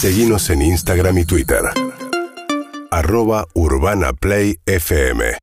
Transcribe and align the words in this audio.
Seguimos 0.00 0.48
en 0.50 0.62
Instagram 0.62 1.18
y 1.18 1.24
Twitter. 1.24 1.58
Arroba 2.92 3.48
Urbana 3.54 4.12
Play 4.12 4.60
FM. 4.64 5.36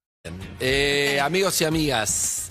Eh, 0.62 1.20
amigos 1.21 1.59
y 1.59 1.66
amigas, 1.66 2.47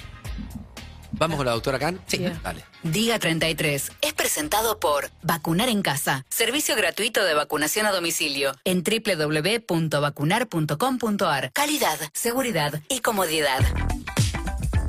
¿vamos 1.12 1.38
con 1.38 1.46
la 1.46 1.52
doctora 1.52 1.78
Khan? 1.78 1.98
Sí. 2.06 2.26
Dale. 2.42 2.62
Diga 2.82 3.18
33 3.18 3.90
es 4.02 4.12
presentado 4.12 4.78
por 4.78 5.08
Vacunar 5.22 5.70
en 5.70 5.80
Casa, 5.80 6.26
servicio 6.28 6.76
gratuito 6.76 7.24
de 7.24 7.32
vacunación 7.32 7.86
a 7.86 7.92
domicilio 7.92 8.52
en 8.64 8.82
www.vacunar.com.ar. 8.82 11.52
Calidad, 11.54 11.98
seguridad 12.12 12.82
y 12.90 13.00
comodidad. 13.00 13.60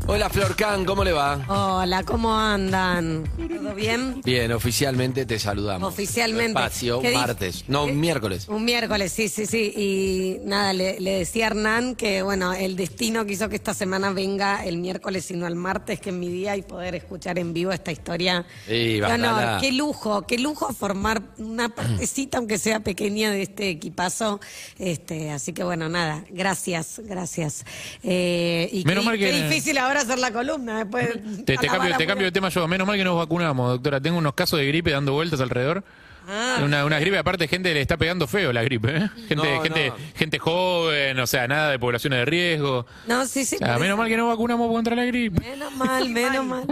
Hola 0.07 0.29
Flor 0.29 0.55
Khan, 0.55 0.85
¿cómo 0.85 1.03
le 1.03 1.11
va? 1.13 1.43
Hola, 1.47 2.03
¿cómo 2.03 2.37
andan? 2.37 3.23
¿Todo 3.37 3.73
bien? 3.73 4.21
Bien, 4.23 4.51
oficialmente 4.51 5.25
te 5.25 5.39
saludamos. 5.39 5.91
Oficialmente. 5.91 6.51
Espacio, 6.59 6.99
¿Qué 7.01 7.09
di- 7.09 7.15
martes. 7.15 7.63
No, 7.67 7.87
qué- 7.87 7.93
miércoles. 7.93 8.47
Un 8.47 8.63
miércoles, 8.65 9.11
sí, 9.11 9.29
sí, 9.29 9.47
sí. 9.47 9.73
Y 9.75 10.45
nada, 10.47 10.73
le, 10.73 10.99
le 10.99 11.17
decía 11.17 11.45
a 11.45 11.47
Hernán 11.47 11.95
que, 11.95 12.21
bueno, 12.21 12.53
el 12.53 12.75
destino 12.75 13.25
quiso 13.25 13.49
que 13.49 13.55
esta 13.55 13.73
semana 13.73 14.11
venga 14.11 14.63
el 14.63 14.77
miércoles 14.77 15.31
y 15.31 15.33
no 15.33 15.47
el 15.47 15.55
martes, 15.55 15.99
que 15.99 16.11
es 16.11 16.15
mi 16.15 16.29
día, 16.29 16.55
y 16.55 16.61
poder 16.61 16.93
escuchar 16.93 17.39
en 17.39 17.51
vivo 17.53 17.71
esta 17.71 17.91
historia. 17.91 18.45
Sí, 18.67 18.99
Qué 18.99 19.03
honor, 19.03 19.31
bacana. 19.33 19.57
qué 19.59 19.71
lujo, 19.71 20.27
qué 20.27 20.37
lujo 20.37 20.71
formar 20.71 21.23
una 21.39 21.69
partecita, 21.69 22.37
aunque 22.37 22.59
sea 22.59 22.79
pequeña, 22.81 23.31
de 23.31 23.41
este 23.41 23.69
equipazo. 23.71 24.39
Este, 24.77 25.31
así 25.31 25.51
que, 25.51 25.63
bueno, 25.63 25.89
nada, 25.89 26.23
gracias, 26.29 27.01
gracias. 27.03 27.65
Eh, 28.03 28.69
y 28.71 28.83
Menos 28.85 29.01
qué, 29.03 29.09
mal 29.09 29.17
que- 29.17 29.31
qué 29.31 29.43
difícil 29.47 29.77
ahora 29.79 29.94
hacer 30.01 30.19
la 30.19 30.31
columna 30.31 30.79
después. 30.79 31.09
Te, 31.45 31.57
te 31.57 31.67
la 31.67 31.73
cambio, 31.73 31.97
te 31.97 32.05
cambio 32.07 32.25
de 32.25 32.31
tema 32.31 32.49
yo. 32.49 32.67
Menos 32.67 32.87
mal 32.87 32.97
que 32.97 33.03
nos 33.03 33.17
vacunamos, 33.17 33.69
doctora. 33.69 33.99
Tengo 34.01 34.17
unos 34.17 34.33
casos 34.33 34.59
de 34.59 34.67
gripe 34.67 34.91
dando 34.91 35.13
vueltas 35.13 35.39
alrededor. 35.41 35.83
Ah. 36.27 36.59
Una, 36.63 36.85
una 36.85 36.97
gripe, 36.99 37.19
aparte, 37.19 37.47
gente 37.47 37.71
le 37.71 37.81
está 37.81 37.97
pegando 37.97 38.25
feo 38.25 38.51
la 38.51 38.63
gripe. 38.63 38.97
¿eh? 38.97 39.09
Gente, 39.27 39.35
No, 39.35 39.61
gente, 39.61 39.89
no. 39.89 39.95
gente 40.15 40.39
joven, 40.39 41.19
o 41.19 41.27
sea, 41.27 41.47
nada 41.47 41.69
de 41.69 41.77
poblaciones 41.77 42.17
de 42.17 42.25
riesgo. 42.25 42.87
No, 43.07 43.27
sí, 43.27 43.45
sí. 43.45 43.57
O 43.57 43.59
sea, 43.59 43.77
menos 43.77 43.95
mal 43.95 44.07
que 44.09 44.17
no 44.17 44.27
vacunamos 44.27 44.67
contra 44.71 44.95
la 44.95 45.05
gripe. 45.05 45.39
Menos 45.41 45.75
mal, 45.75 46.09
menos 46.09 46.43
mal. 46.47 46.63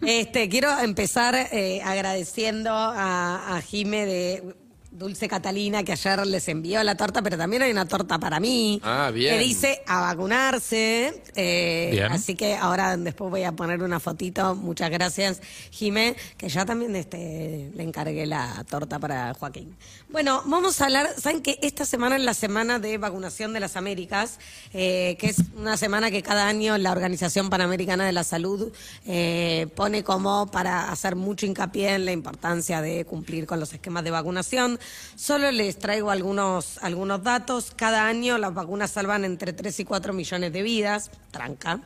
Este, 0.00 0.48
quiero 0.48 0.78
empezar 0.78 1.34
eh, 1.52 1.82
agradeciendo 1.84 2.70
a, 2.72 3.54
a 3.56 3.60
Jime 3.60 4.06
de 4.06 4.54
Dulce 4.92 5.26
Catalina, 5.26 5.82
que 5.82 5.92
ayer 5.92 6.26
les 6.26 6.46
envió 6.48 6.82
la 6.84 6.94
torta, 6.96 7.22
pero 7.22 7.36
también 7.38 7.62
hay 7.62 7.70
una 7.72 7.86
torta 7.86 8.18
para 8.18 8.38
mí. 8.40 8.80
Ah, 8.84 9.10
bien. 9.12 9.34
Que 9.36 9.42
dice 9.42 9.82
a 9.86 10.00
vacunarse. 10.02 11.22
eh, 11.34 11.88
Bien. 11.92 12.12
Así 12.12 12.34
que 12.34 12.54
ahora 12.56 12.96
después 12.96 13.30
voy 13.30 13.42
a 13.44 13.52
poner 13.52 13.82
una 13.82 14.00
fotito. 14.00 14.54
Muchas 14.54 14.90
gracias, 14.90 15.40
Jime, 15.70 16.14
que 16.36 16.48
ya 16.48 16.64
también 16.66 16.94
este, 16.94 17.70
le 17.74 17.82
encargué 17.82 18.26
la 18.26 18.64
torta 18.68 18.98
para 18.98 19.34
Joaquín. 19.34 19.74
Bueno, 20.10 20.42
vamos 20.44 20.80
a 20.80 20.84
hablar, 20.84 21.08
saben 21.18 21.40
que 21.40 21.58
esta 21.62 21.86
semana 21.86 22.16
es 22.16 22.22
la 22.22 22.34
semana 22.34 22.78
de 22.78 22.98
vacunación 22.98 23.54
de 23.54 23.60
las 23.60 23.76
Américas, 23.76 24.38
eh, 24.74 25.16
que 25.18 25.28
es 25.28 25.36
una 25.56 25.78
semana 25.78 26.10
que 26.10 26.22
cada 26.22 26.46
año 26.46 26.76
la 26.76 26.92
Organización 26.92 27.48
Panamericana 27.48 28.04
de 28.04 28.12
la 28.12 28.24
Salud 28.24 28.70
eh, 29.06 29.68
pone 29.74 30.04
como 30.04 30.50
para 30.50 30.90
hacer 30.92 31.16
mucho 31.16 31.46
hincapié 31.46 31.94
en 31.94 32.04
la 32.04 32.12
importancia 32.12 32.82
de 32.82 33.06
cumplir 33.06 33.46
con 33.46 33.58
los 33.58 33.72
esquemas 33.72 34.04
de 34.04 34.10
vacunación. 34.10 34.78
Solo 35.14 35.50
les 35.50 35.78
traigo 35.78 36.10
algunos, 36.10 36.78
algunos 36.78 37.22
datos. 37.22 37.72
Cada 37.76 38.06
año 38.06 38.38
las 38.38 38.54
vacunas 38.54 38.90
salvan 38.90 39.24
entre 39.24 39.52
3 39.52 39.80
y 39.80 39.84
4 39.84 40.12
millones 40.12 40.52
de 40.52 40.62
vidas, 40.62 41.10
tranca. 41.30 41.80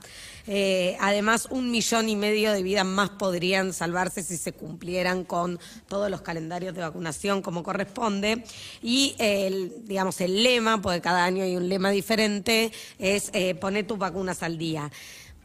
Eh, 0.47 0.97
además, 1.00 1.48
un 1.50 1.70
millón 1.70 2.08
y 2.08 2.16
medio 2.16 2.53
de 2.53 2.62
vidas 2.62 2.86
más 2.86 3.11
podrían 3.11 3.72
salvarse 3.72 4.22
si 4.22 4.36
se 4.36 4.53
cumplieran 4.53 5.25
con 5.25 5.58
todos 5.88 6.11
los 6.11 6.22
calendarios 6.22 6.75
de 6.75 6.83
vacunación 6.83 7.42
como 7.42 7.62
corresponde. 7.62 8.44
Y 8.83 9.16
el, 9.19 9.84
digamos, 9.84 10.20
el 10.20 10.42
lema, 10.42 10.81
porque 10.81 11.00
cada 11.00 11.25
año 11.25 11.42
hay 11.42 11.56
un 11.56 11.69
lema 11.69 11.91
diferente, 11.91 12.72
es 12.98 13.31
eh, 13.33 13.55
poner 13.55 13.86
tus 13.86 13.98
vacunas 13.98 14.42
al 14.42 14.56
día. 14.56 14.91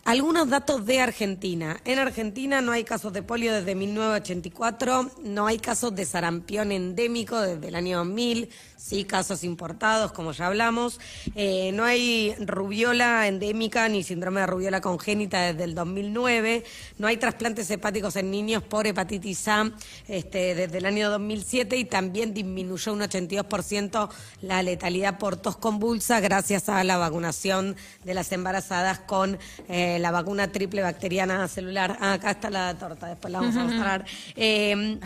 Algunos 0.03 0.49
datos 0.49 0.83
de 0.87 0.99
Argentina. 0.99 1.79
En 1.85 1.99
Argentina 1.99 2.59
no 2.59 2.71
hay 2.71 2.83
casos 2.83 3.13
de 3.13 3.21
polio 3.21 3.53
desde 3.53 3.75
1984, 3.75 5.11
no 5.23 5.45
hay 5.45 5.59
casos 5.59 5.93
de 5.93 6.05
sarampión 6.05 6.71
endémico 6.71 7.39
desde 7.39 7.67
el 7.67 7.75
año 7.75 7.99
2000, 7.99 8.49
sí 8.77 9.03
casos 9.03 9.43
importados, 9.43 10.11
como 10.11 10.31
ya 10.31 10.47
hablamos. 10.47 10.99
Eh, 11.35 11.71
no 11.73 11.83
hay 11.83 12.33
rubiola 12.39 13.27
endémica 13.27 13.87
ni 13.89 14.01
síndrome 14.01 14.41
de 14.41 14.47
rubiola 14.47 14.81
congénita 14.81 15.41
desde 15.41 15.65
el 15.65 15.75
2009. 15.75 16.63
No 16.97 17.05
hay 17.05 17.17
trasplantes 17.17 17.69
hepáticos 17.69 18.15
en 18.15 18.31
niños 18.31 18.63
por 18.63 18.87
hepatitis 18.87 19.47
A 19.49 19.71
este, 20.07 20.55
desde 20.55 20.79
el 20.79 20.87
año 20.87 21.11
2007 21.11 21.77
y 21.77 21.85
también 21.85 22.33
disminuyó 22.33 22.93
un 22.93 23.01
82% 23.01 24.09
la 24.41 24.63
letalidad 24.63 25.19
por 25.19 25.37
tos 25.37 25.57
convulsa 25.57 26.19
gracias 26.19 26.69
a 26.69 26.83
la 26.83 26.97
vacunación 26.97 27.75
de 28.03 28.15
las 28.15 28.31
embarazadas 28.31 28.97
con 28.99 29.37
eh, 29.69 29.90
la 29.99 30.11
vacuna 30.11 30.51
triple 30.51 30.81
bacteriana 30.81 31.47
celular. 31.47 31.97
Ah, 31.99 32.13
acá 32.13 32.31
está 32.31 32.49
la 32.49 32.77
torta, 32.77 33.07
después 33.07 33.31
la 33.31 33.39
vamos 33.39 33.55
a 33.55 33.63
mostrar. 33.63 34.05
Eh, 34.35 34.99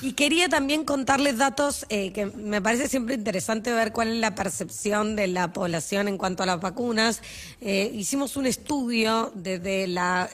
y 0.00 0.12
quería 0.12 0.48
también 0.48 0.84
contarles 0.84 1.38
datos 1.38 1.86
eh, 1.88 2.12
que 2.12 2.26
me 2.26 2.60
parece 2.60 2.88
siempre 2.88 3.14
interesante 3.14 3.72
ver 3.72 3.92
cuál 3.92 4.08
es 4.08 4.16
la 4.16 4.34
percepción 4.34 5.16
de 5.16 5.28
la 5.28 5.52
población 5.52 6.08
en 6.08 6.18
cuanto 6.18 6.42
a 6.42 6.46
las 6.46 6.60
vacunas. 6.60 7.22
Eh, 7.60 7.90
hicimos 7.94 8.36
un 8.36 8.46
estudio 8.46 9.32
desde 9.34 9.86
la 9.86 10.28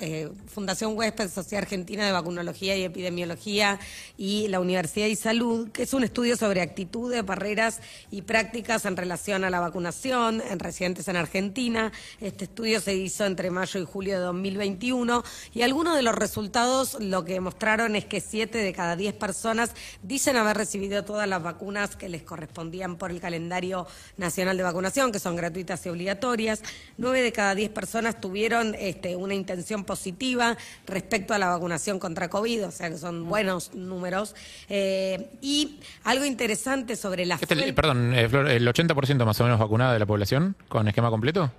Fundación 0.46 0.96
Huésped, 0.96 1.30
Sociedad 1.30 1.62
Argentina 1.62 2.06
de 2.06 2.12
Vacunología 2.12 2.76
y 2.76 2.84
Epidemiología 2.84 3.78
y 4.16 4.48
la 4.48 4.60
Universidad 4.60 5.06
de 5.06 5.16
Salud, 5.16 5.70
que 5.70 5.82
es 5.82 5.92
un 5.92 6.04
estudio 6.04 6.36
sobre 6.36 6.60
actitudes, 6.60 7.24
barreras 7.24 7.80
y 8.10 8.22
prácticas 8.22 8.84
en 8.84 8.96
relación 8.96 9.44
a 9.44 9.50
la 9.50 9.60
vacunación 9.60 10.42
en 10.50 10.58
residentes 10.58 11.08
en 11.08 11.16
Argentina. 11.16 11.92
Este 12.20 12.44
estudio 12.44 12.80
se 12.80 12.94
hizo 12.94 13.24
entre 13.26 13.50
mayo 13.50 13.80
y 13.80 13.84
julio 13.96 14.18
de 14.18 14.24
2021 14.26 15.24
y 15.54 15.62
algunos 15.62 15.96
de 15.96 16.02
los 16.02 16.14
resultados 16.14 16.98
lo 17.00 17.24
que 17.24 17.40
mostraron 17.40 17.96
es 17.96 18.04
que 18.04 18.20
7 18.20 18.58
de 18.58 18.72
cada 18.74 18.94
10 18.94 19.14
personas 19.14 19.70
dicen 20.02 20.36
haber 20.36 20.58
recibido 20.58 21.02
todas 21.02 21.26
las 21.26 21.42
vacunas 21.42 21.96
que 21.96 22.10
les 22.10 22.22
correspondían 22.22 22.96
por 22.96 23.10
el 23.10 23.22
calendario 23.22 23.86
nacional 24.18 24.58
de 24.58 24.64
vacunación, 24.64 25.12
que 25.12 25.18
son 25.18 25.34
gratuitas 25.34 25.86
y 25.86 25.88
obligatorias. 25.88 26.62
9 26.98 27.22
de 27.22 27.32
cada 27.32 27.54
10 27.54 27.70
personas 27.70 28.20
tuvieron 28.20 28.74
este, 28.78 29.16
una 29.16 29.32
intención 29.32 29.84
positiva 29.84 30.58
respecto 30.86 31.32
a 31.32 31.38
la 31.38 31.48
vacunación 31.48 31.98
contra 31.98 32.28
COVID, 32.28 32.66
o 32.66 32.70
sea 32.70 32.90
que 32.90 32.98
son 32.98 33.26
buenos 33.26 33.72
números. 33.74 34.34
Eh, 34.68 35.30
y 35.40 35.80
algo 36.04 36.26
interesante 36.26 36.96
sobre 36.96 37.24
la 37.24 37.36
Este, 37.36 37.72
perdón, 37.72 38.12
eh, 38.12 38.28
Flor, 38.28 38.50
¿el 38.50 38.68
80% 38.68 39.24
más 39.24 39.40
o 39.40 39.44
menos 39.44 39.58
vacunada 39.58 39.94
de 39.94 40.00
la 40.00 40.06
población 40.06 40.54
con 40.68 40.86
esquema 40.86 41.08
completo? 41.08 41.50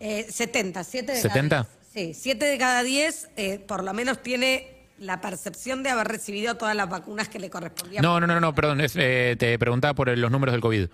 Eh, 0.00 0.26
70, 0.28 0.84
7 0.84 1.12
de 1.12 1.22
¿70? 1.22 1.48
cada 1.48 1.62
10. 1.62 1.66
Sí, 1.92 2.14
7 2.14 2.44
de 2.44 2.58
cada 2.58 2.82
10 2.82 3.30
eh, 3.36 3.58
por 3.60 3.84
lo 3.84 3.94
menos 3.94 4.22
tiene 4.22 4.74
la 4.98 5.20
percepción 5.20 5.82
de 5.82 5.90
haber 5.90 6.08
recibido 6.08 6.56
todas 6.56 6.74
las 6.76 6.88
vacunas 6.88 7.28
que 7.28 7.38
le 7.38 7.50
correspondían. 7.50 8.02
No, 8.02 8.20
no, 8.20 8.26
no, 8.26 8.40
no, 8.40 8.54
perdón. 8.54 8.80
es, 8.80 8.94
eh, 8.96 9.36
te 9.38 9.58
preguntaba 9.58 9.94
por 9.94 10.16
los 10.16 10.30
números 10.30 10.52
del 10.52 10.60
COVID. 10.60 10.88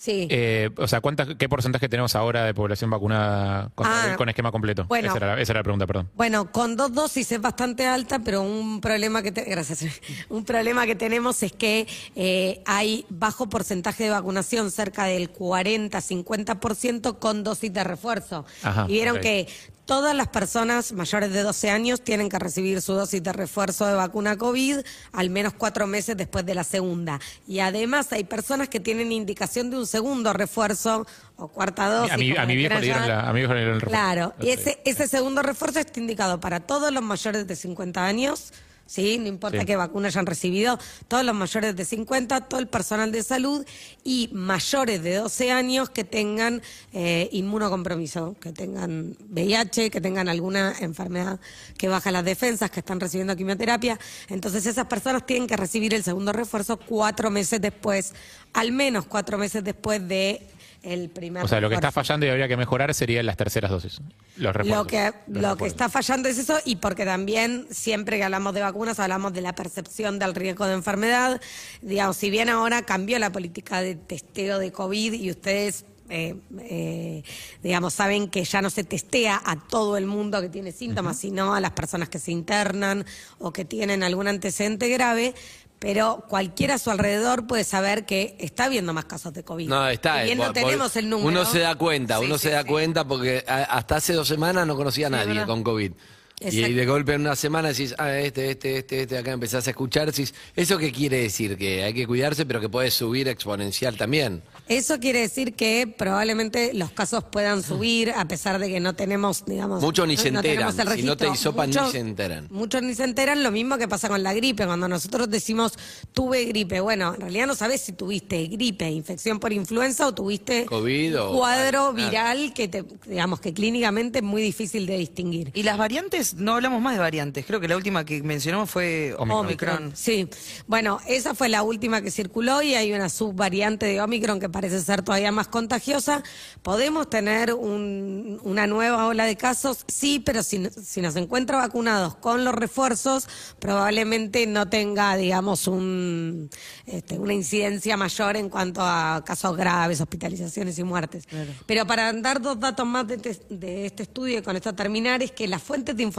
Sí. 0.00 0.28
Eh, 0.30 0.70
o 0.76 0.86
sea, 0.86 1.00
¿cuántas, 1.00 1.26
¿qué 1.36 1.48
porcentaje 1.48 1.88
tenemos 1.88 2.14
ahora 2.14 2.44
de 2.44 2.54
población 2.54 2.88
vacunada 2.88 3.68
con, 3.74 3.84
Ah, 3.84 4.14
con 4.16 4.28
esquema 4.28 4.52
completo? 4.52 4.84
bueno. 4.88 5.08
esa, 5.08 5.16
era 5.16 5.34
la, 5.34 5.42
esa 5.42 5.52
era 5.52 5.58
la 5.58 5.64
pregunta, 5.64 5.88
perdón. 5.88 6.08
Bueno, 6.14 6.52
con 6.52 6.76
dos 6.76 6.94
dosis 6.94 7.32
es 7.32 7.40
bastante 7.40 7.84
alta, 7.84 8.20
pero 8.20 8.42
un 8.42 8.80
problema 8.80 9.22
que 9.22 9.32
te- 9.32 9.42
gracias, 9.42 9.84
un 10.28 10.44
problema 10.44 10.86
que 10.86 10.94
tenemos 10.94 11.42
es 11.42 11.50
que 11.50 11.88
eh, 12.14 12.62
hay 12.64 13.06
bajo 13.08 13.48
porcentaje 13.48 14.04
de 14.04 14.10
vacunación, 14.10 14.70
cerca 14.70 15.04
del 15.06 15.32
40-50% 15.32 17.18
con 17.18 17.42
dosis 17.44 17.72
de 17.72 17.82
refuerzo. 17.84 18.44
Ajá, 18.62 18.84
y 18.88 18.92
vieron 18.92 19.18
que 19.20 19.48
todas 19.88 20.14
las 20.14 20.28
personas 20.28 20.92
mayores 20.92 21.32
de 21.32 21.42
12 21.42 21.70
años 21.70 22.02
tienen 22.02 22.28
que 22.28 22.38
recibir 22.38 22.82
su 22.82 22.92
dosis 22.92 23.22
de 23.22 23.32
refuerzo 23.32 23.86
de 23.86 23.94
vacuna 23.94 24.36
COVID 24.36 24.80
al 25.12 25.30
menos 25.30 25.54
cuatro 25.54 25.86
meses 25.86 26.14
después 26.14 26.44
de 26.44 26.54
la 26.54 26.62
segunda. 26.62 27.18
Y 27.46 27.60
además 27.60 28.12
hay 28.12 28.24
personas 28.24 28.68
que 28.68 28.80
tienen 28.80 29.12
indicación 29.12 29.70
de 29.70 29.78
un 29.78 29.86
segundo 29.86 30.34
refuerzo 30.34 31.06
o 31.36 31.48
cuarta 31.48 31.88
dosis. 31.88 32.12
a 32.12 32.16
mi, 32.18 32.36
a 32.36 32.44
viejo 32.44 32.74
le 32.74 32.80
dieron, 32.82 32.82
llamar. 32.82 33.08
la, 33.08 33.30
a 33.30 33.32
mi 33.32 33.40
viejo 33.40 33.54
le 33.54 33.60
dieron 33.60 33.76
el 33.76 33.80
refuerzo. 33.80 34.04
Claro, 34.04 34.34
y 34.40 34.50
ese, 34.50 34.78
ese 34.84 35.08
segundo 35.08 35.42
refuerzo 35.42 35.78
está 35.78 35.98
indicado 35.98 36.38
para 36.38 36.60
todos 36.60 36.92
los 36.92 37.02
mayores 37.02 37.46
de 37.46 37.56
50 37.56 38.04
años, 38.04 38.52
¿sí? 38.88 39.18
No 39.18 39.28
importa 39.28 39.60
Sí. 39.60 39.66
qué 39.66 39.76
vacuna 39.76 40.08
hayan 40.08 40.26
recibido, 40.26 40.78
todos 41.06 41.24
los 41.24 41.34
mayores 41.36 41.76
de 41.76 41.84
50, 41.84 42.40
todo 42.48 42.58
el 42.58 42.66
personal 42.66 43.12
de 43.12 43.22
salud 43.22 43.64
y 44.02 44.30
mayores 44.32 45.02
de 45.02 45.14
12 45.16 45.52
años 45.52 45.90
que 45.90 46.02
tengan 46.02 46.62
eh, 46.92 47.28
inmunocompromiso, 47.32 48.34
que 48.40 48.52
tengan 48.52 49.14
VIH, 49.30 49.90
que 49.90 50.00
tengan 50.00 50.28
alguna 50.28 50.74
enfermedad 50.80 51.38
que 51.76 51.86
baja 51.88 52.10
las 52.10 52.24
defensas, 52.24 52.70
que 52.70 52.80
están 52.80 52.98
recibiendo 52.98 53.36
quimioterapia. 53.36 53.98
Entonces 54.28 54.64
esas 54.66 54.86
personas 54.86 55.26
tienen 55.26 55.46
que 55.46 55.56
recibir 55.56 55.92
el 55.94 56.02
segundo 56.02 56.32
refuerzo 56.32 56.78
cuatro 56.78 57.30
meses 57.30 57.60
después, 57.60 58.14
al 58.54 58.72
menos 58.72 59.04
cuatro 59.06 59.36
meses 59.36 59.62
después 59.62 60.08
de 60.08 60.46
el 60.82 61.10
primer 61.10 61.44
O 61.44 61.48
sea, 61.48 61.60
lo 61.60 61.68
que 61.68 61.74
está 61.74 61.90
fallando 61.90 62.26
y 62.26 62.28
habría 62.28 62.48
que 62.48 62.56
mejorar 62.56 62.94
serían 62.94 63.26
las 63.26 63.36
terceras 63.36 63.70
dosis. 63.70 64.00
Los 64.36 64.54
refuerzos. 64.54 64.84
Lo 64.84 64.86
que, 64.86 65.12
Los 65.26 65.42
lo 65.42 65.56
que 65.56 65.66
está 65.66 65.88
fallando 65.88 66.28
es 66.28 66.38
eso 66.38 66.58
y 66.64 66.76
porque 66.76 67.04
también 67.04 67.66
siempre 67.70 68.16
que 68.16 68.24
hablamos 68.24 68.54
de 68.54 68.60
vacunas 68.60 68.98
hablamos 69.00 69.32
de 69.32 69.40
la 69.40 69.54
percepción 69.54 70.18
del 70.18 70.34
riesgo 70.34 70.66
de 70.66 70.74
enfermedad. 70.74 71.40
Digamos, 71.82 72.16
si 72.16 72.30
bien 72.30 72.48
ahora 72.48 72.82
cambió 72.82 73.18
la 73.18 73.30
política 73.30 73.80
de 73.82 73.96
testeo 73.96 74.58
de 74.58 74.72
COVID 74.72 75.12
y 75.14 75.30
ustedes... 75.30 75.84
eh, 76.10 76.34
eh, 76.60 77.22
digamos, 77.62 77.92
saben 77.92 78.28
que 78.30 78.42
ya 78.44 78.62
no 78.62 78.70
se 78.70 78.82
testea 78.82 79.42
a 79.44 79.56
todo 79.56 79.98
el 79.98 80.06
mundo 80.06 80.40
que 80.40 80.48
tiene 80.48 80.72
síntomas, 80.72 81.18
sino 81.18 81.54
a 81.54 81.60
las 81.60 81.72
personas 81.72 82.08
que 82.08 82.18
se 82.18 82.32
internan 82.32 83.04
o 83.38 83.52
que 83.52 83.66
tienen 83.66 84.02
algún 84.02 84.26
antecedente 84.26 84.88
grave, 84.88 85.34
pero 85.78 86.24
cualquiera 86.28 86.74
a 86.74 86.78
su 86.78 86.90
alrededor 86.90 87.46
puede 87.46 87.64
saber 87.64 88.04
que 88.06 88.36
está 88.40 88.64
habiendo 88.64 88.92
más 88.92 89.04
casos 89.04 89.32
de 89.32 89.44
COVID. 89.44 89.68
No, 89.68 89.88
está. 89.88 90.22
Bien 90.22 90.38
eh, 90.38 90.40
no 90.40 90.44
por- 90.46 90.52
tenemos 90.54 90.96
el 90.96 91.08
número. 91.08 91.28
Uno 91.28 91.44
se 91.44 91.60
da 91.60 91.74
cuenta, 91.76 92.18
Sí, 92.18 92.24
uno 92.24 92.38
sí, 92.38 92.48
se 92.48 92.50
da 92.50 92.62
sí. 92.62 92.68
cuenta 92.68 93.06
porque 93.06 93.44
a- 93.46 93.62
hasta 93.64 93.96
hace 93.96 94.12
dos 94.12 94.26
semanas 94.28 94.66
no 94.66 94.76
conocía 94.76 95.06
a 95.06 95.10
nadie 95.10 95.28
verdad. 95.34 95.46
con 95.46 95.62
COVID. 95.62 95.92
Y, 96.40 96.72
de 96.72 96.86
golpe 96.86 97.14
en 97.14 97.22
una 97.22 97.36
semana 97.36 97.68
decís, 97.68 97.94
ah, 97.98 98.16
este, 98.16 98.50
este, 98.50 98.78
este, 98.78 99.02
este, 99.02 99.18
acá 99.18 99.32
empezás 99.32 99.66
a 99.66 99.70
escuchar, 99.70 100.06
decís, 100.06 100.34
¿eso 100.54 100.78
qué 100.78 100.92
quiere 100.92 101.20
decir? 101.22 101.56
Que 101.56 101.82
hay 101.82 101.94
que 101.94 102.06
cuidarse, 102.06 102.46
pero 102.46 102.60
que 102.60 102.68
puede 102.68 102.90
subir 102.90 103.28
exponencial 103.28 103.96
también. 103.96 104.42
Eso 104.68 105.00
quiere 105.00 105.20
decir 105.20 105.54
que 105.54 105.92
probablemente 105.96 106.74
los 106.74 106.90
casos 106.90 107.24
puedan 107.24 107.62
subir 107.62 108.10
a 108.10 108.28
pesar 108.28 108.58
de 108.58 108.68
que 108.68 108.80
no 108.80 108.94
tenemos, 108.94 109.44
digamos... 109.46 109.82
Muchos 109.82 110.06
ni 110.06 110.16
se 110.16 110.28
enteran. 110.28 110.72
Si 110.94 111.02
no 111.02 111.16
te 111.16 111.28
hisopan, 111.28 111.70
ni 111.70 111.76
Muchos- 111.76 111.92
se 111.92 111.98
enteran. 111.98 112.48
Muchos 112.50 112.82
ni 112.82 112.94
se 112.94 113.04
enteran, 113.04 113.42
lo 113.42 113.50
mismo 113.50 113.78
que 113.78 113.88
pasa 113.88 114.08
con 114.08 114.22
la 114.22 114.34
gripe. 114.34 114.66
Cuando 114.66 114.86
nosotros 114.86 115.30
decimos 115.30 115.72
tuve 116.12 116.44
gripe, 116.44 116.80
bueno, 116.80 117.14
en 117.14 117.20
realidad 117.20 117.46
no 117.46 117.54
sabes 117.54 117.80
si 117.80 117.92
tuviste 117.92 118.46
gripe, 118.46 118.88
infección 118.90 119.40
por 119.40 119.52
influenza 119.52 120.06
o 120.06 120.14
tuviste 120.14 120.66
COVID 120.66 121.20
un 121.20 121.36
cuadro 121.36 121.86
ah. 121.86 121.92
viral 121.92 122.52
que, 122.52 122.68
te, 122.68 122.84
digamos, 123.06 123.40
que 123.40 123.52
clínicamente 123.52 124.18
es 124.18 124.24
muy 124.24 124.42
difícil 124.42 124.86
de 124.86 124.98
distinguir. 124.98 125.50
Y 125.54 125.62
las 125.62 125.78
variantes, 125.78 126.27
no 126.34 126.54
hablamos 126.54 126.80
más 126.82 126.94
de 126.94 127.00
variantes. 127.00 127.44
Creo 127.46 127.60
que 127.60 127.68
la 127.68 127.76
última 127.76 128.04
que 128.04 128.22
mencionamos 128.22 128.70
fue 128.70 129.14
Omicron. 129.18 129.46
Omicron. 129.46 129.92
Sí, 129.96 130.28
bueno, 130.66 131.00
esa 131.06 131.34
fue 131.34 131.48
la 131.48 131.62
última 131.62 132.02
que 132.02 132.10
circuló 132.10 132.62
y 132.62 132.74
hay 132.74 132.92
una 132.92 133.08
subvariante 133.08 133.86
de 133.86 134.00
Omicron 134.00 134.40
que 134.40 134.48
parece 134.48 134.80
ser 134.80 135.02
todavía 135.02 135.32
más 135.32 135.48
contagiosa. 135.48 136.22
¿Podemos 136.62 137.08
tener 137.10 137.52
un- 137.54 138.40
una 138.42 138.66
nueva 138.66 139.06
ola 139.06 139.24
de 139.24 139.36
casos? 139.36 139.84
Sí, 139.88 140.20
pero 140.24 140.42
si, 140.42 140.66
si 140.84 141.00
nos 141.00 141.16
encuentra 141.16 141.58
vacunados 141.58 142.14
con 142.16 142.44
los 142.44 142.54
refuerzos, 142.54 143.28
probablemente 143.58 144.46
no 144.46 144.68
tenga, 144.68 145.14
digamos, 145.16 145.66
un, 145.68 146.48
este, 146.86 147.18
una 147.18 147.34
incidencia 147.34 147.96
mayor 147.96 148.36
en 148.36 148.48
cuanto 148.48 148.80
a 148.82 149.22
casos 149.24 149.56
graves, 149.56 150.00
hospitalizaciones 150.00 150.78
y 150.78 150.84
muertes. 150.84 151.24
Pero 151.66 151.86
para 151.86 152.12
dar 152.12 152.40
dos 152.40 152.58
datos 152.58 152.86
más 152.86 153.06
de, 153.06 153.18
te- 153.18 153.40
de 153.50 153.86
este 153.86 154.02
estudio 154.04 154.38
y 154.38 154.42
con 154.42 154.56
esto 154.56 154.74
terminar, 154.74 155.22
es 155.22 155.32
que 155.32 155.46
las 155.46 155.62
fuentes 155.62 155.96
de 155.96 156.02
información 156.02 156.17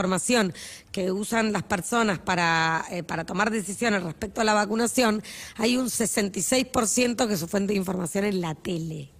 que 0.92 1.12
usan 1.12 1.51
las 1.51 1.63
personas 1.63 2.19
para, 2.19 2.86
eh, 2.92 3.04
para 3.04 3.25
tomar 3.25 3.51
decisiones 3.51 4.04
respecto 4.04 4.42
a 4.42 4.44
la 4.44 4.54
vacunación, 4.54 5.22
hay 5.56 5.78
un 5.78 5.90
66% 5.90 7.28
que 7.28 7.38
su 7.38 7.48
fuente 7.48 7.74
de 7.74 7.80
información 7.80 8.25
es 8.25 8.36
la 8.36 8.56
tele. 8.56 9.12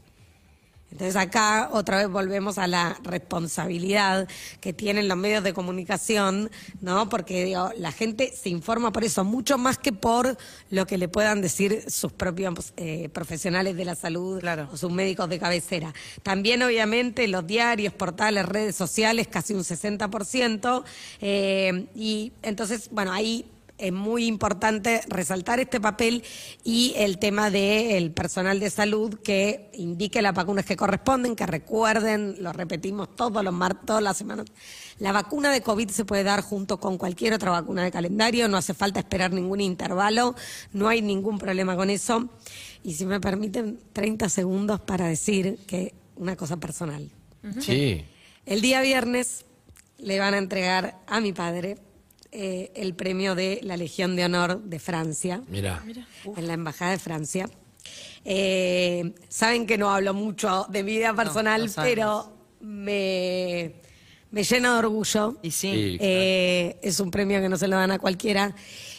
Entonces 0.92 1.16
acá 1.16 1.70
otra 1.72 1.98
vez 1.98 2.10
volvemos 2.10 2.58
a 2.58 2.68
la 2.68 2.98
responsabilidad 3.04 4.28
que 4.60 4.74
tienen 4.74 5.08
los 5.08 5.18
medios 5.18 5.44
de 5.44 5.54
comunicación, 5.54 6.50
¿no? 6.82 7.10
Porque 7.10 7.46
digo, 7.46 7.72
la 7.78 7.92
gente 7.92 8.34
se 8.36 8.50
informa 8.50 8.92
por 8.92 9.04
eso, 9.04 9.24
mucho 9.24 9.58
más 9.58 9.78
que 9.78 9.94
por 9.94 10.38
lo 10.72 10.88
que 10.88 10.98
le 10.98 11.08
puedan 11.08 11.42
decir 11.42 11.84
sus 11.90 12.12
propios 12.12 12.74
eh, 12.78 13.10
profesionales 13.14 13.76
de 13.76 13.86
la 13.86 13.96
salud 13.96 14.40
Claro. 14.40 14.68
o 14.72 14.78
sus 14.78 14.92
médicos 14.92 15.30
de 15.30 15.40
cabecera. 15.40 15.94
También 16.24 16.62
obviamente 16.64 17.28
los 17.28 17.46
diarios, 17.46 17.94
portales, 17.94 18.46
redes 18.46 18.76
sociales, 18.76 19.28
casi 19.28 19.54
un 19.54 19.64
60%. 19.64 20.84
eh, 21.22 21.88
y 21.96 22.32
entonces, 22.42 22.90
bueno, 22.92 23.12
ahí 23.12 23.46
es 23.80 23.94
muy 23.94 24.26
importante 24.26 25.02
resaltar 25.08 25.60
este 25.60 25.80
papel 25.80 26.24
y 26.64 26.94
el 26.98 27.18
tema 27.18 27.50
del 27.50 28.12
personal 28.12 28.60
de 28.60 28.70
salud 28.70 29.16
que 29.24 29.72
indique 29.74 30.22
las 30.22 30.34
vacunas 30.34 30.66
que 30.66 30.76
corresponden, 30.76 31.36
que 31.36 31.46
recuerden, 31.46 32.36
lo 32.40 32.52
repetimos 32.54 33.16
todos 33.16 33.44
los 33.44 33.54
mar 33.54 33.86
todas 33.86 34.04
las 34.04 34.18
semanas. 34.18 34.48
La 35.00 35.12
vacuna 35.12 35.52
de 35.52 35.62
COVID 35.62 35.90
se 35.90 36.06
puede 36.06 36.24
dar 36.24 36.42
junto 36.42 36.80
con 36.80 36.98
cualquier 36.98 37.34
otra 37.34 37.52
vacuna 37.52 37.84
de 37.84 37.92
calendario, 37.92 38.48
no 38.48 38.58
hace 38.58 38.74
falta 38.74 39.00
esperar 39.00 39.32
ningún 39.32 39.62
intervalo, 39.62 40.36
no 40.74 40.90
hay 40.90 41.02
ningún 41.02 41.40
problema 41.40 41.76
con 41.76 41.90
eso. 41.90 42.30
Y 42.84 42.94
si 42.94 43.06
me 43.06 43.20
permiten 43.20 43.80
30 43.94 44.30
segundos 44.30 44.82
para 44.82 45.08
decir 45.08 45.58
que 45.66 45.94
una 46.16 46.36
cosa 46.36 46.58
personal. 46.58 47.10
Sí. 47.60 48.06
El 48.46 48.62
día 48.62 48.82
viernes 48.82 49.46
le 49.98 50.20
van 50.20 50.34
a 50.34 50.38
entregar 50.38 51.00
a 51.08 51.22
mi 51.22 51.34
padre 51.34 51.78
eh, 52.32 52.72
el 52.76 52.94
premio 52.94 53.36
de 53.36 53.60
la 53.64 53.78
Legión 53.78 54.16
de 54.16 54.26
Honor 54.26 54.62
de 54.62 54.80
Francia, 54.80 55.42
Mira. 55.48 55.84
en 56.36 56.48
la 56.48 56.54
Embajada 56.54 56.92
de 56.92 57.00
Francia. 57.00 57.50
Eh, 58.26 59.14
saben 59.30 59.66
que 59.66 59.78
no 59.78 59.90
hablo 59.90 60.14
mucho 60.14 60.68
de 60.70 60.84
mi 60.84 60.98
vida 60.98 61.14
personal, 61.16 61.72
pero 61.76 62.32
me, 62.60 63.74
me 64.32 64.44
llena 64.44 64.74
de 64.74 64.80
orgullo. 64.80 65.38
Y 65.42 65.52
sí. 65.52 65.72
Sí. 65.72 65.98
Eh, 66.00 66.80
es 66.82 67.00
un 67.00 67.12
premio 67.12 67.42
que 67.42 67.50
no 67.50 67.58
se 67.58 67.68
lo 67.68 67.78
dan 67.78 67.92
a 67.92 68.00
cualquiera. 68.00 68.56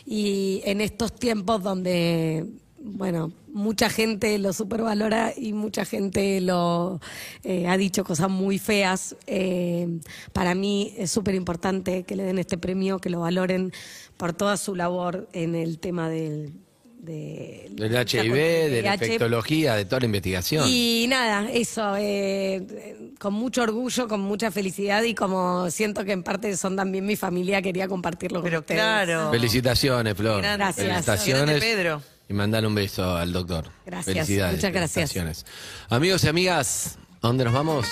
Y 0.07 0.63
en 0.65 0.81
estos 0.81 1.15
tiempos 1.15 1.63
donde, 1.63 2.47
bueno, 2.83 3.33
mucha 3.53 3.91
gente 3.91 4.39
lo 4.39 4.53
supervalora 4.53 5.33
y 5.37 5.53
mucha 5.53 5.85
gente 5.85 6.41
lo 6.41 7.01
eh, 7.45 7.69
ha 7.69 7.77
dicho 7.77 8.05
cosas 8.05 8.31
muy 8.31 8.59
feas, 8.59 9.17
eh, 9.27 10.01
para 10.33 10.55
mí 10.55 10.95
es 10.97 11.11
súper 11.11 11.35
importante 11.35 12.05
que 12.05 12.17
le 12.17 12.23
den 12.23 12.39
este 12.39 12.57
premio, 12.57 12.99
que 12.99 13.11
lo 13.11 13.21
valoren 13.21 13.73
por 14.17 14.33
toda 14.33 14.57
su 14.57 14.75
labor 14.75 15.29
en 15.33 15.55
el 15.55 15.79
tema 15.79 16.09
del... 16.09 16.53
De, 17.01 17.69
Del 17.71 17.93
HIV, 17.95 18.35
de 18.35 18.83
la 18.83 18.93
infectología, 18.93 19.75
de 19.75 19.87
toda 19.87 20.01
la 20.01 20.05
investigación. 20.05 20.67
Y 20.69 21.07
nada, 21.09 21.51
eso, 21.51 21.97
eh, 21.97 23.15
con 23.19 23.33
mucho 23.33 23.63
orgullo, 23.63 24.07
con 24.07 24.21
mucha 24.21 24.51
felicidad 24.51 25.03
y 25.05 25.15
como 25.15 25.71
siento 25.71 26.05
que 26.05 26.13
en 26.13 26.23
parte 26.23 26.55
son 26.59 26.77
también 26.77 27.07
mi 27.07 27.17
familia, 27.17 27.63
quería 27.63 27.89
compartirlo 27.89 28.41
con 28.41 28.51
Pero 28.51 28.61
ustedes. 28.61 28.83
claro. 28.83 29.31
Felicitaciones, 29.31 30.15
Flor. 30.15 30.43
Gracias. 30.43 30.87
Felicitaciones. 30.87 31.47
Grande, 31.47 31.61
Pedro. 31.61 32.03
Y 32.31 32.33
mandale 32.33 32.65
un 32.69 32.77
beso 32.77 33.17
al 33.17 33.33
doctor. 33.33 33.65
Gracias, 33.85 34.15
Felicidades. 34.15 34.55
muchas 34.55 34.73
gracias. 34.73 35.45
Amigos 35.89 36.23
y 36.23 36.29
amigas, 36.29 36.97
¿a 37.21 37.27
dónde 37.27 37.43
nos 37.43 37.53
vamos? 37.53 37.89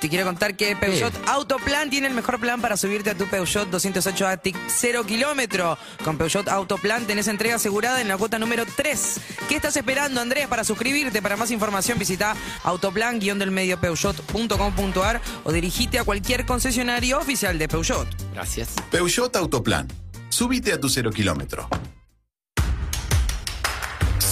Te 0.00 0.08
quiero 0.08 0.26
contar 0.26 0.56
que 0.56 0.74
Peugeot 0.74 1.12
Autoplan 1.28 1.88
tiene 1.88 2.08
el 2.08 2.14
mejor 2.14 2.40
plan 2.40 2.60
para 2.60 2.76
subirte 2.76 3.10
a 3.10 3.14
tu 3.14 3.26
Peugeot 3.26 3.70
208 3.70 4.26
Atic 4.26 4.56
0 4.66 5.04
kilómetro. 5.06 5.78
Con 6.04 6.18
Peugeot 6.18 6.48
Autoplan 6.48 7.06
tenés 7.06 7.28
entrega 7.28 7.54
asegurada 7.54 8.00
en 8.00 8.08
la 8.08 8.16
cuota 8.16 8.40
número 8.40 8.64
3. 8.66 9.20
¿Qué 9.48 9.54
estás 9.54 9.76
esperando, 9.76 10.20
Andrés, 10.20 10.48
para 10.48 10.64
suscribirte? 10.64 11.22
Para 11.22 11.36
más 11.36 11.52
información 11.52 12.00
visita 12.00 12.34
autoplan-del-medio 12.64 13.80
peugeot.com.ar 13.80 15.20
o 15.44 15.52
dirigite 15.52 16.00
a 16.00 16.04
cualquier 16.04 16.46
concesionario 16.46 17.18
oficial 17.18 17.56
de 17.58 17.68
Peugeot. 17.68 18.08
Gracias. 18.34 18.70
Peugeot 18.90 19.36
Autoplan. 19.36 19.86
Subite 20.30 20.72
a 20.72 20.80
tu 20.80 20.88
cero 20.88 21.12
kilómetro. 21.12 21.68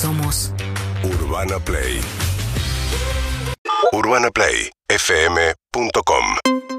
Somos 0.01 0.53
Urbana 1.03 1.59
Play. 1.59 2.01
UrbanaPlayFM.com 3.93 6.76